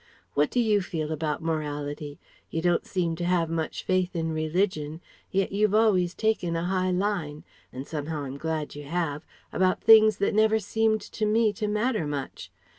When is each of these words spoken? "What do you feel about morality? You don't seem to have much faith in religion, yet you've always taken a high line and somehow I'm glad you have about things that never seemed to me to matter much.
"What 0.33 0.49
do 0.49 0.59
you 0.59 0.81
feel 0.81 1.11
about 1.11 1.43
morality? 1.43 2.19
You 2.49 2.63
don't 2.63 2.87
seem 2.87 3.15
to 3.17 3.23
have 3.23 3.51
much 3.51 3.83
faith 3.83 4.15
in 4.15 4.31
religion, 4.31 4.99
yet 5.29 5.51
you've 5.51 5.75
always 5.75 6.15
taken 6.15 6.55
a 6.55 6.63
high 6.65 6.89
line 6.89 7.43
and 7.71 7.85
somehow 7.87 8.23
I'm 8.23 8.37
glad 8.39 8.73
you 8.73 8.85
have 8.85 9.23
about 9.53 9.83
things 9.83 10.17
that 10.17 10.33
never 10.33 10.57
seemed 10.57 11.01
to 11.01 11.27
me 11.27 11.53
to 11.53 11.67
matter 11.67 12.07
much. 12.07 12.51